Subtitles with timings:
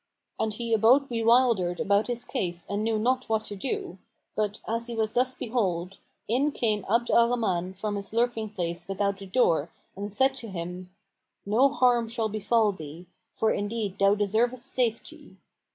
[0.39, 3.99] And he abode bewildered about his case and knew not what to do,
[4.35, 8.87] but, as he was thus behold, in came Abd al Rahman from his lurking place
[8.87, 10.89] without the door and said to him,
[11.45, 15.37] "No harm shall befal thee, for indeed thou deservest safety.